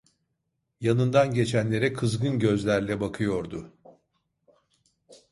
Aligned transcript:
Yanından 0.81 1.33
geçenlere 1.33 1.93
kızgın 1.93 2.39
gözlerle 2.39 2.99
bakıyordu. 2.99 3.73